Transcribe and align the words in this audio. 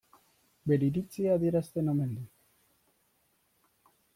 Bere 0.69 0.87
iritzia 0.91 1.35
adierazten 1.37 1.91
omen 1.95 2.15
du. 2.17 2.25